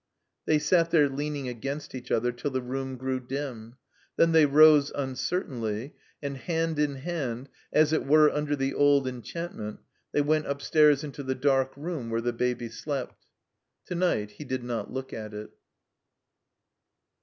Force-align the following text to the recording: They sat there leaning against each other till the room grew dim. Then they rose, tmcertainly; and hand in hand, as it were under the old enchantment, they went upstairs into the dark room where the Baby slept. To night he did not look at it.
They 0.47 0.57
sat 0.57 0.89
there 0.89 1.07
leaning 1.07 1.47
against 1.47 1.93
each 1.93 2.09
other 2.09 2.31
till 2.31 2.49
the 2.49 2.59
room 2.63 2.97
grew 2.97 3.19
dim. 3.19 3.75
Then 4.15 4.31
they 4.31 4.47
rose, 4.47 4.91
tmcertainly; 4.93 5.91
and 6.23 6.37
hand 6.37 6.79
in 6.79 6.95
hand, 6.95 7.49
as 7.71 7.93
it 7.93 8.07
were 8.07 8.31
under 8.31 8.55
the 8.55 8.73
old 8.73 9.07
enchantment, 9.07 9.79
they 10.11 10.21
went 10.21 10.47
upstairs 10.47 11.03
into 11.03 11.21
the 11.21 11.35
dark 11.35 11.77
room 11.77 12.09
where 12.09 12.19
the 12.19 12.33
Baby 12.33 12.69
slept. 12.69 13.27
To 13.85 13.93
night 13.93 14.31
he 14.31 14.43
did 14.43 14.63
not 14.63 14.91
look 14.91 15.13
at 15.13 15.35
it. 15.35 15.51